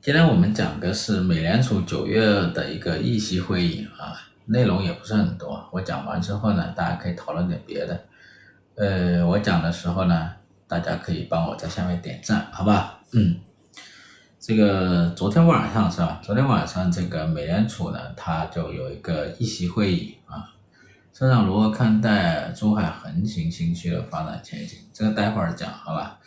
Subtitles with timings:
[0.00, 4.14] 今天我们讲的是美联储九月的一个议息会议啊，
[4.46, 5.68] 内容也不是很多。
[5.72, 8.00] 我讲完之后呢，大家可以讨论点别的。
[8.76, 10.30] 呃，我讲的时候呢，
[10.68, 13.00] 大家可以帮我在下面点赞，好吧？
[13.12, 13.40] 嗯，
[14.38, 16.20] 这个昨天晚上是吧？
[16.22, 20.54] 昨天晚上这个美联储呢，它就有一个议息会议啊。
[21.12, 24.78] 市场如何看待珠海横琴新区的发展前景？
[24.92, 26.20] 这个待会儿讲，好吧？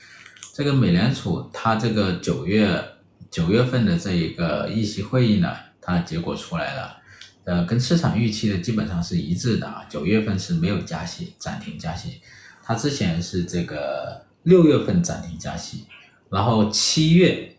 [0.54, 2.84] 这个美联储它这个九月。
[3.32, 6.98] 九月份的这一个议息会议呢，它的结果出来了，
[7.45, 9.85] 呃，跟市场预期的基本上是一致的啊。
[9.89, 12.22] 九月份是没有加息，暂停加息。
[12.62, 15.88] 它之前是这个六月份暂停加息，
[16.30, 17.55] 然后七月，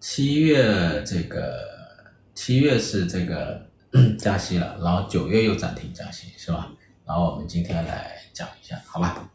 [0.00, 1.54] 七月这个
[2.34, 3.66] 七月是这个
[4.18, 6.72] 加息了，然后九月又暂停加息，是吧？
[7.06, 9.30] 然后我们今天来讲一下，好吧？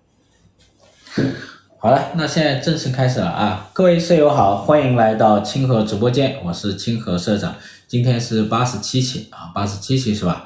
[1.81, 3.69] 好了，那现在正式开始了啊！
[3.71, 7.55] 各位舍友好，欢迎来到清河直播间，我是清河社长。
[7.87, 10.45] 今天是八十七期啊，八十七期是吧？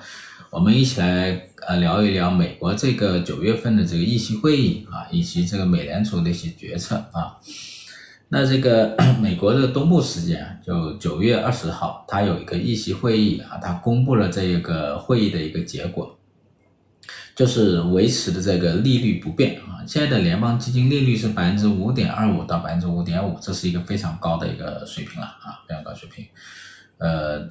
[0.51, 7.37] 我们一起来呃聊一聊美国这个九月份的这个议息会议啊，以及这个美联储的一些决策啊。
[8.29, 16.15] 那这个 美国的东部时间啊，就九月二十号，它有一个议息会议啊，它公布了这一个会议的一个结果。
[17.35, 26.25] 就是维持的这个利率不变啊，现在的联邦基金利率是百分之五点二五到百分之五点五，这是一个非常高的一个水平了啊，非常高水平。
[26.99, 27.47] 呃，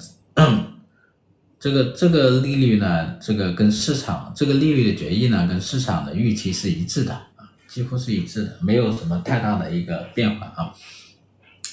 [1.59, 10.73] 这个这个利率呢，这个跟市场这个利率的决议呢，跟市场的预期是一致的啊，几乎是一致的，没有什么太大的一个变化啊，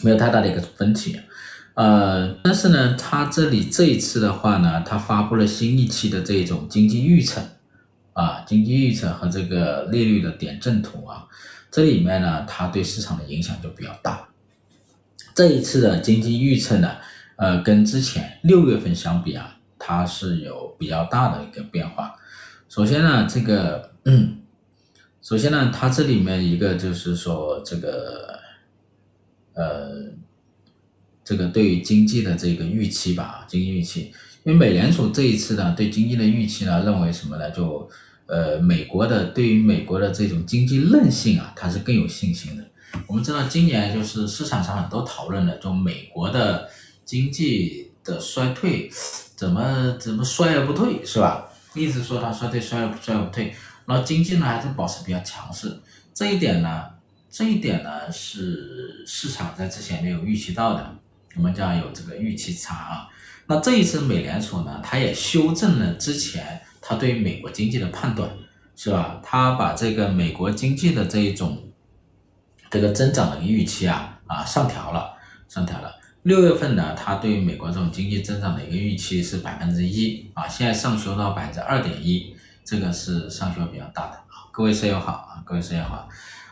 [0.02, 1.20] 没有太大的一个分歧。
[1.74, 7.40] 呃，但是呢，它这里这一次的话呢，它发布了新一期的这种经济预测。
[8.12, 11.26] 啊，经济预测和这个利率的点阵图啊，
[11.70, 14.28] 这里面呢，它对市场的影响就比较大。
[15.34, 16.96] 这一次的经济预测呢，
[17.36, 22.14] 呃，跟之前六月份相比啊，它是有比较大的一个变化。
[22.68, 24.38] 首先呢，这个，嗯，
[25.22, 28.40] 首先呢，它这里面一个就是说这个，
[29.54, 30.12] 呃，
[31.24, 34.12] 这个对于经济的这个预期吧，经济预期。
[34.50, 37.48] 因为美联储这一次呢，对经济的预期呢，认为什么呢？
[37.52, 37.88] 就
[38.26, 42.64] 呃，美国的对于美国的这种经济韧性啊，它是更有信心的。
[43.06, 46.68] 我们知道今年就是市场上很多讨论的，就美国的
[47.04, 48.90] 经济的衰退
[49.36, 51.48] 怎么怎么衰而不退，是吧？
[51.74, 53.54] 一直说它衰退衰而衰而不退，
[53.86, 55.80] 然后经济呢还是保持比较强势。
[56.12, 56.86] 这一点呢，
[57.30, 60.96] 这一点呢是市场在之前没有预期到的，
[61.36, 63.06] 我们讲有这个预期差啊。
[63.50, 68.30] 那这一次美联储呢，它也修正了之前它对美国经济的判断，
[68.76, 69.20] 是吧？
[69.24, 71.60] 它把这个美国经济的这一种
[72.70, 75.14] 这个增长的预期啊啊上调了，
[75.48, 75.92] 上调了。
[76.22, 82.32] 六月份呢，它对美国这种经济增长的一个预期是百分之一啊，现在上修到百分之二点一，
[82.64, 84.46] 这个是上修比较大的啊。
[84.52, 86.08] 各位室友好啊，各位室友好。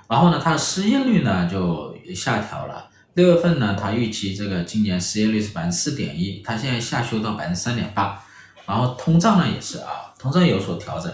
[0.09, 2.91] 然后呢，它的失业率呢就下调了。
[3.15, 8.23] 六月份呢，他预期这个今年失业率是百分之四点一，他现在下修到百分之三点八，
[8.65, 11.13] 然后通胀呢也是啊，通胀有所调整，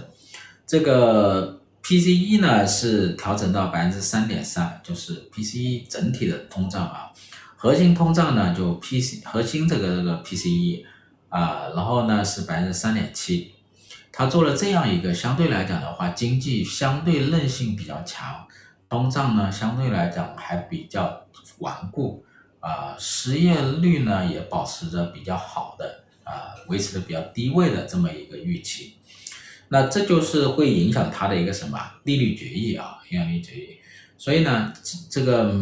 [0.67, 7.11] 这个 PCE 呢是调整到百分之三点三，就是 PCE 整体的通胀啊，
[7.57, 10.85] 核心通胀呢就 PC 核心这个这个 PCE
[11.31, 13.53] 啊，然后呢是百分之三点七，
[14.13, 18.47] 他做了这样一个相对来讲的话，经济相对韧性比较强。
[18.87, 21.24] 通胀呢，相对来讲还比较
[21.59, 22.25] 顽固，
[22.61, 28.95] 啊、呃，失业率呢也保持着比较好的，啊、维持的比较低位的这么一个预期，
[29.69, 33.79] 那这就是会影响它的一个什么利率决议啊，影响利率决议。
[34.17, 34.73] 所以呢，
[35.11, 35.55] 这个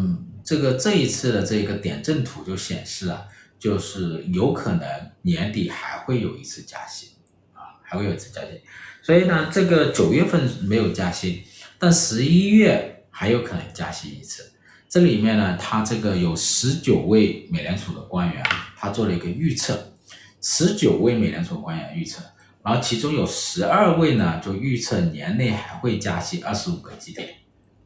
[0.45, 3.27] 这个这一次的这个点阵图就显示啊，
[3.59, 7.13] 就是有可能年底还会有一次加息，
[7.53, 8.61] 啊，还会有一次加息。
[9.03, 11.45] 所以呢，这个九月份没有加息，
[11.79, 12.91] 但十一月。
[13.15, 14.52] 还有可能加息一次，
[14.93, 18.45] 这里面呢，他这个有十九位美联储的官员，
[18.77, 19.95] 他做了一个预测，
[20.43, 22.23] 十九位美联储官员预测，
[22.63, 27.27] 然后其中有十二位呢就预测年内还会加息二十五个基点，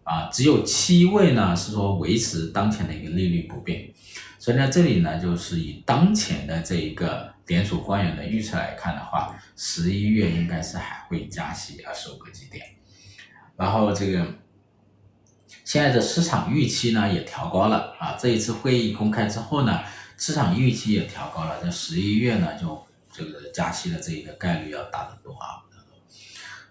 [0.02, 3.88] 啊，只有七位呢是说维持当前的一个利率不变，
[4.40, 12.66] 所以呢，这里呢就是以当前的这一个联储官员的预测来看的话，十一月应该是还会加息二十五个基点，
[13.56, 14.26] 然后这个。
[15.66, 19.80] 现在的市场预期呢也调高了啊，这一次会议公开之后呢，
[20.16, 25.58] 市场预期也调高了，在十一月呢就这个加息的这一个概率要大得多啊，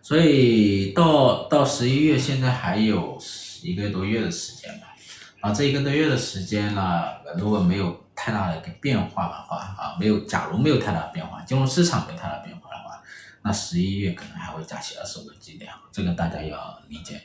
[0.02, 3.20] 所以到到十一月现在还有
[3.64, 4.96] 一个多月的时间吧，
[5.42, 7.04] 啊，这一个多月的时间呢，
[7.38, 13.04] 如果没有太大的一个变化的话啊，没有，假如没有太大变化，金融市场没有太大变化的话，
[13.42, 17.22] 那十一月可能还会加息二十五个基点，这个大家要理解。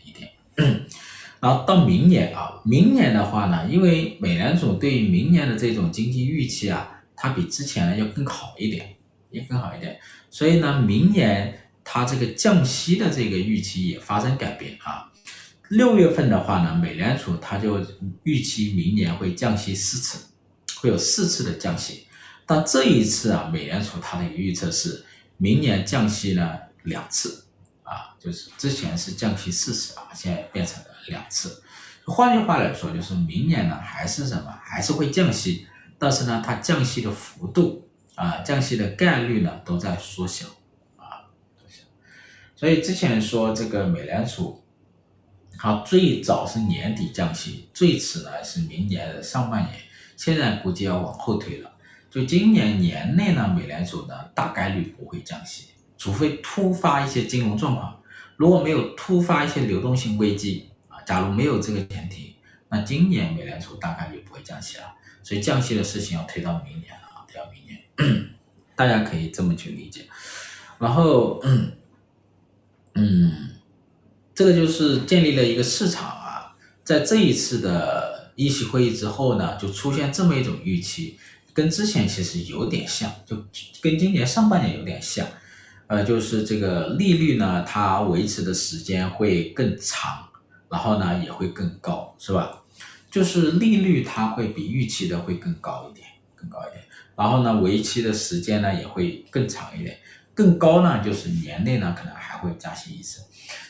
[1.41, 8.97] 然后到明年啊，明年的话呢，因为美联储对于明年的这种经济预期啊，它比之前要更好一点，
[9.31, 9.99] 也更好一点，
[10.31, 15.11] 所以呢，明年它这个降息的这个预期也发生改变啊。
[15.71, 17.81] 六月份的话呢，美联储它就
[18.25, 20.27] 预期明年会降息四次，
[20.81, 22.07] 会有四次的降息。
[22.45, 25.05] 但这一次啊，美联储它的预测是
[25.37, 27.45] 明年降息呢两次
[27.91, 30.91] 啊，就是之前是降息四次啊，现在变成了。
[31.09, 31.63] 两次，
[32.05, 35.67] 换句话来说，就是明年呢还是什么，还是会降息，
[35.99, 40.47] 但是呢，它降息的幅度啊，降息的概率呢都在缩小
[40.97, 41.27] 啊，
[41.57, 41.83] 缩小
[42.55, 44.63] 所以之前说这个美联储，
[45.59, 49.75] 它最早是年底降息，最迟呢是明年的上半年，
[50.17, 51.73] 现在估计要往后推了。
[52.11, 55.69] 就今年年内呢，美联储呢大概率不会降息，
[56.01, 58.01] 除非突发一些金融状况，
[58.39, 60.99] 如果没有突发一些流动性危机啊。
[61.03, 62.37] 假如没有这个前提，
[62.71, 64.85] 那今年美联储大概率不会降息了，
[65.23, 67.79] 所以降息的事情要推到明年啊，推到明年，
[68.75, 70.07] 大家可以这么去理解。
[70.79, 71.39] 然后，
[72.95, 73.51] 嗯，
[74.35, 81.19] 这个就是建立了一个市场啊，在这一次的议息会议之后呢，就出现这么一种预期，
[81.53, 83.37] 跟之前其实有点像，就
[83.83, 85.27] 跟今年上半年有点像，
[85.91, 90.29] 呃，就是这个利率呢，它维持的时间会更长。
[90.71, 92.63] 然后呢，也会更高，是吧？
[93.11, 96.07] 就是利率它会比预期的会更高一点，
[96.37, 96.85] 更高一点。
[97.17, 99.99] 然后呢，为期的时间呢也会更长一点，
[100.33, 103.21] 更高呢就是年内呢可能还会加息一次。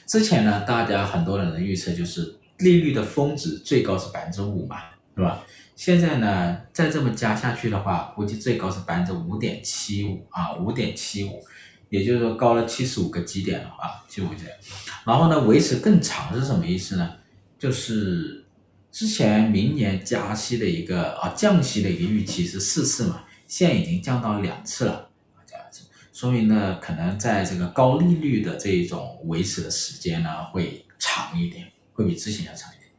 [0.06, 4.76] 之前呢，大家很多人的预测就是利率的峰值最高是百分之五嘛，
[5.16, 5.43] 是吧？
[5.75, 11.43] 现在呢，再这么加下去的话，估计最高是百分之五点七五啊，五点七五。
[11.90, 14.56] 也就是说高了七十五个基点了啊，七十五个基点，
[15.04, 17.16] 然后呢，维持更长是什么意思呢？
[17.58, 18.46] 就是
[18.90, 25.10] 之前明年加息的一个啊降息的一个预期是四次嘛，现在已经降到两次了，
[25.46, 25.82] 这样子，
[26.12, 32.90] 说明呢可能在这个高利率的这一种维持的时间呢会长一点，会比之前要长一点，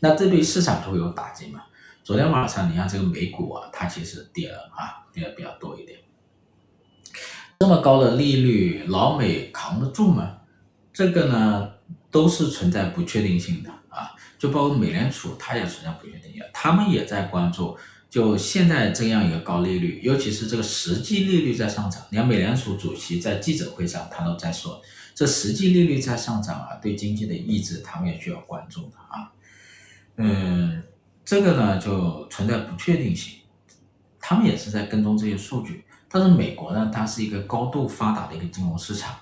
[0.00, 1.62] 那这对市场就会有打击嘛。
[2.04, 5.98] 昨天晚上你看这个美股啊，它其实跌了啊，跌的比较多一点。
[7.60, 10.38] 这么高的利率，老美扛得住吗？
[10.92, 11.68] 这个呢，
[12.08, 14.14] 都是存在不确定性的啊。
[14.38, 17.76] 就包括美联储，它也存在不确定性，他们也在关注。
[18.08, 22.00] 就现在这样一个高利率，尤其是这个实际利率在上涨。
[22.10, 24.80] 你看，美联储主席在记者会上，他都在说，
[25.12, 29.32] 这实际利率在上涨啊，对经济的抑制，他们也需要关注的啊。
[30.14, 30.80] 嗯，
[31.24, 33.40] 这个呢，就存在不确定性，
[34.20, 35.82] 他们也是在跟踪这些数据。
[36.10, 39.14] 但是美国呢，它是一个高度发达的一个金融市场，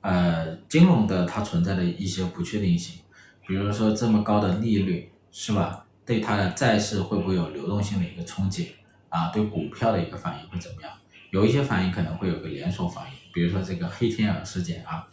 [0.00, 3.00] 呃，金融的它存在的一些不确定性，
[3.46, 5.86] 比如说这么高的利率，是吧？
[6.04, 8.74] 对它的债市会不会有流动性的一个冲击
[9.08, 9.28] 啊？
[9.28, 10.90] 对股票的一个反应会怎么样？
[11.30, 15.06] 有一些反应可能会有个连锁反应，比如说这个黑天鹅事件啊，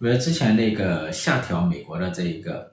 [0.00, 2.72] 因为之前那个下调美国的这一个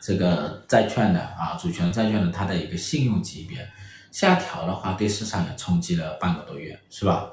[0.00, 3.66] 这个债券的啊，主权债券的它的一个信用级别。
[4.12, 7.32] 下调的话，对市场也冲击了半个多月，是吧？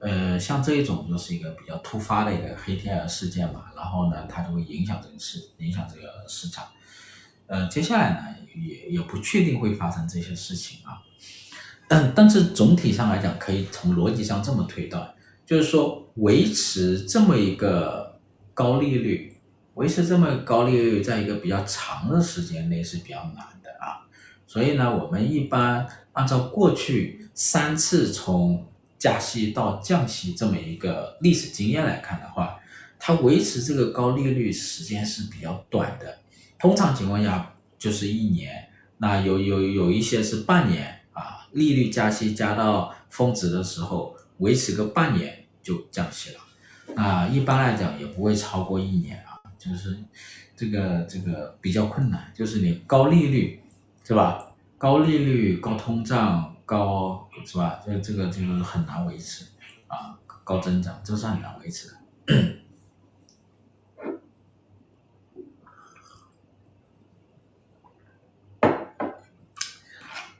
[0.00, 6.66] 呃，像这一种就是一个比较突发的一个黑天鹅事件嘛，然后呢，它就会影响这个市，影响这个市场。
[7.46, 11.02] 呃，接下来呢，也也不确定会发生这些事情啊。
[11.88, 15.14] 但但是总体上来讲，可以从逻辑上这么推断，
[15.46, 18.20] 就是说维持这么一个
[18.54, 19.36] 高利率，
[19.74, 24.06] 维持这么高利率，在一个比较长的时间内是比较难的啊。
[24.46, 25.86] 所以呢，我们一般。
[26.18, 28.66] 按照过去三次从
[28.98, 32.58] 加息到降息这么一个历史经验来看的话，
[32.98, 36.18] 它维持这个高利率时间是比较短的，
[36.58, 46.40] 通常情况下就是一年，那有有有一些是半年啊，利率加息加到峰值的时候，维持个半年就降息了，
[46.96, 49.96] 那一般来讲也不会超过一年啊，就是
[50.56, 53.60] 这个这个比较困难，就是你高利率
[54.04, 54.46] 是吧？
[54.78, 57.80] 高利率、高通胀、高是吧？
[57.84, 59.44] 这这个就是很难维持
[59.88, 61.94] 啊，高增长这是很难维持的。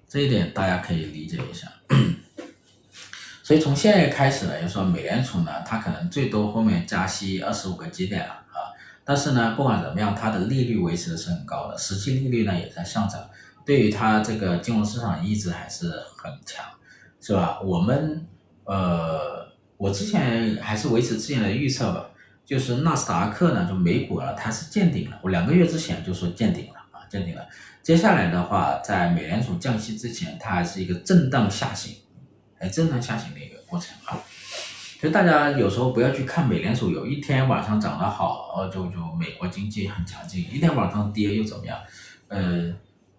[0.09, 1.67] 这一点大家可以理解一下。
[3.43, 8.71] 所以从现在开始呢，就说美联储呢，它可能最多后面加息二十五个基点了啊。
[9.05, 13.29] 但是呢，不管怎么样，它的利率维持的是很高的，实际利率呢也在上涨。
[13.69, 16.65] 对于它这个金融市场意志还是很强，
[17.21, 17.61] 是吧？
[17.61, 18.27] 我们
[18.65, 19.47] 呃，
[19.77, 22.09] 我之前还是维持之前的预测吧，
[22.47, 25.21] 就是纳斯达克呢，就美股啊，它是见顶了。
[25.23, 27.47] 我两个月之前就说见顶了啊，见顶了。
[27.83, 31.95] 接下来的话，在美联储降息之前，它还是一个震荡下行，
[32.61, 34.17] 哎，震荡下行的一个过程啊。
[34.99, 41.79] 所以大家有时候不要去看美联储有一天晚上涨得好，哦，就就美国经济很强劲，一天晚上跌又怎么样？
[42.29, 42.73] 呃，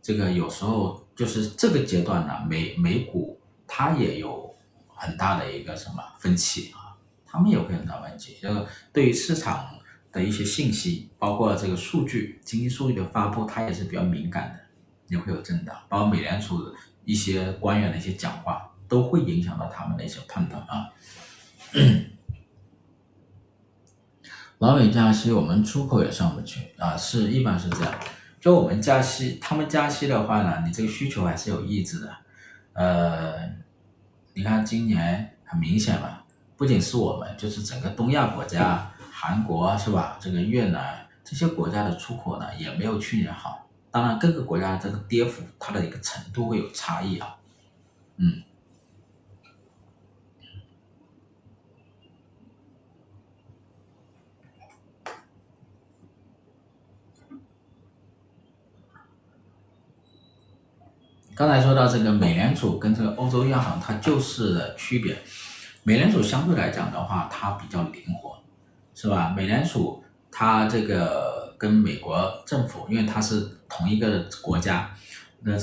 [0.09, 4.51] 这个有时候就是这个阶段呢，美美股它也有
[4.87, 8.35] 很大的一个什么分歧啊，他们也会很大分歧。
[8.41, 9.69] 就是对于市场
[10.11, 14.59] 的一些信息，包括这个数据、经济数据的发布，它也是比较敏感的，
[15.09, 15.77] 也会有震荡。
[15.87, 16.73] 包括美联储的
[17.05, 20.89] 一些官员的一些讲话，都会影响到他们的一些判断啊。
[24.57, 27.93] 老美加息，我们出口也上不去啊，是一般是这样。
[28.39, 32.15] 就我们加息，他们加息的话呢，你这个需求还是有抑制的。
[32.73, 33.49] 呃，
[34.33, 36.19] 你看今年很明显嘛，
[36.55, 40.17] 不仅是我们，就是整个东亚国家，韩国是吧？
[40.21, 43.67] 这个越南这些国家的出口呢，也没有去年好。
[43.91, 47.35] 当然，各个国家这个跌幅，它的一个程度会有差异啊。
[48.17, 48.41] 嗯。
[61.39, 65.17] 刚才说到这个美联储跟这个欧洲央行，它就是的区别。
[65.83, 68.37] 美联储相对来讲的话，它比较灵活，
[68.93, 69.33] 是吧？
[69.33, 74.93] 美联储它这个跟美国政府，因为它是同一个国家，
[75.43, 75.53] 那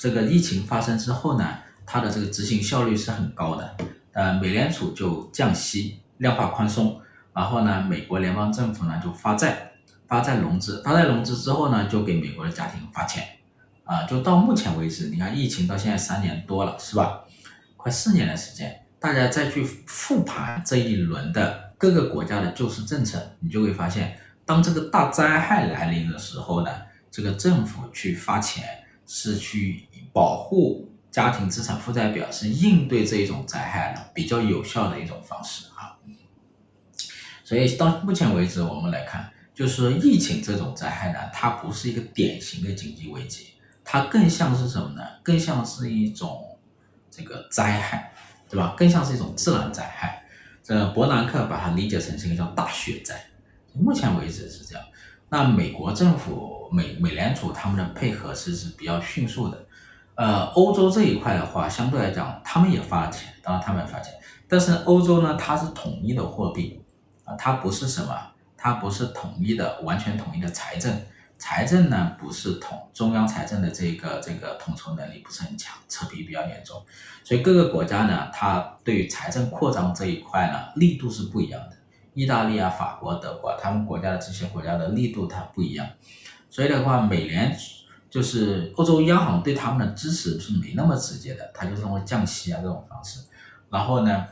[0.00, 3.76] 这个疫情发生之后呢，它的这个执行效率是很高的。
[4.12, 6.98] 呃，美联储就降息、量化宽松，
[7.34, 9.72] 然后呢，美国联邦政府呢就发债、
[10.06, 13.22] 发债融资，发债融资之后呢，就给美国的家庭发钱。
[13.88, 17.24] 啊，就到目前为止，你看疫情到现在三年多了，是吧？
[17.74, 26.70] 快四年的时间，大家再去复盘这一轮的各个国家的救市政策，你就会发现，当这个大灾害来临的时候呢，
[27.10, 28.62] 这个政府去发钱
[29.06, 35.96] 是去保护家庭资产负债表，是应对这一种灾害呢比较有效的一种方式啊。
[37.42, 43.54] 所以到目前为止，我们来看，就是说疫情这种灾害呢，它不是一个典型的经济危机。
[43.90, 45.02] 它更像是什么呢？
[45.22, 46.58] 更像是一种
[47.10, 48.12] 这个灾害，
[48.46, 48.74] 对吧？
[48.76, 50.22] 更像是一种自然灾害。
[50.62, 53.18] 这伯南克把它理解成是一个叫大雪灾。
[53.72, 54.84] 目前为止是这样。
[55.30, 59.58] 那美国政府、美美联储他们的配合是是比较迅速的。
[60.16, 64.12] 呃，欧洲这一块的话，相对来讲，他们也发了钱，当然他们也发钱。
[64.46, 66.84] 但是欧洲呢，它是统一的货币
[67.24, 68.14] 啊，它不是什么，
[68.54, 70.94] 它不是统一的、完全统一的财政。
[71.38, 76.84] 财政呢，不是统中央财政的这个这个统筹能力不是很强，扯皮比较严重，
[77.22, 81.76] 所以各个国家呢，它对于财政扩张这一块呢，力度是不一样的。
[82.14, 85.86] 意大利啊、法国、德国，他们国家的这些国家的力度它不一样，
[86.50, 87.56] 所以的话，美联
[88.10, 93.20] 就是欧洲央行对他们的支持是没那么直接的，它就是通过降息啊这种方式，
[93.70, 94.26] 然后呢，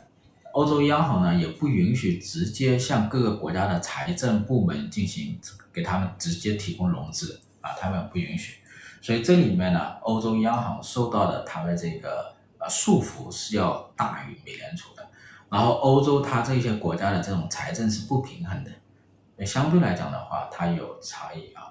[0.57, 5.39] 欧洲央行呢也不允许直接向各个国家的财政部门进行
[5.71, 8.55] 给他们直接提供融资啊，他们不允许，
[9.03, 15.07] 所以这里面呢，欧洲央行受到的他们这个呃束缚是要大于美联储的，
[15.51, 21.71] 然后欧洲它这些国家的这种财政是不平衡的，相对来讲的话，它有差异啊。